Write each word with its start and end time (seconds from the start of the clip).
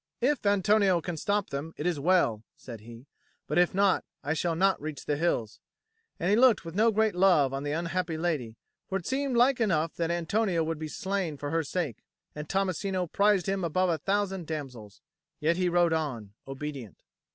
"If 0.19 0.43
Antonio 0.47 0.99
can 0.99 1.15
stop 1.15 1.51
them, 1.51 1.75
it 1.77 1.85
is 1.85 1.99
well," 1.99 2.43
said 2.57 2.79
he; 2.79 3.05
"but 3.45 3.59
if 3.59 3.75
not, 3.75 4.03
I 4.23 4.33
shall 4.33 4.55
not 4.55 4.81
reach 4.81 5.05
the 5.05 5.15
hills;" 5.15 5.59
and 6.19 6.31
he 6.31 6.35
looked 6.35 6.65
with 6.65 6.73
no 6.73 6.89
great 6.89 7.13
love 7.13 7.53
on 7.53 7.61
the 7.61 7.73
unhappy 7.73 8.17
lady, 8.17 8.55
for 8.89 8.97
it 8.97 9.05
seemed 9.05 9.37
like 9.37 9.61
enough 9.61 9.93
that 9.97 10.09
Antonio 10.09 10.63
would 10.63 10.79
be 10.79 10.87
slain 10.87 11.37
for 11.37 11.51
her 11.51 11.61
sake, 11.63 11.99
and 12.33 12.49
Tommasino 12.49 13.05
prized 13.11 13.45
him 13.47 13.63
above 13.63 13.91
a 13.91 13.99
thousand 13.99 14.47
damsels. 14.47 15.01
Yet 15.39 15.57
he 15.57 15.69
rode 15.69 15.93
on, 15.93 16.33
obedient. 16.47 17.03